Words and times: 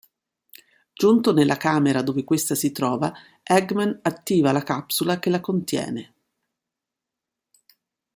Giunto 0.93 1.31
nella 1.31 1.57
camera 1.57 2.01
dove 2.01 2.23
questa 2.23 2.55
si 2.55 2.71
trova, 2.71 3.13
Eggman 3.43 3.99
attiva 4.01 4.51
la 4.51 4.63
capsula 4.63 5.19
che 5.19 5.29
la 5.29 5.39
contiene. 5.41 6.13